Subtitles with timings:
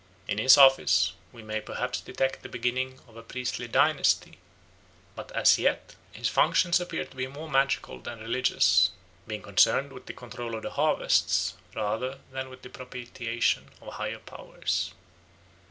[0.27, 4.39] In his office we may perhaps detect the beginning of a priestly dynasty,
[5.15, 8.89] but as yet his functions appear to be more magical than religious,
[9.27, 14.17] being concerned with the control of the harvests rather than with the propitiation of higher
[14.17, 14.91] powers.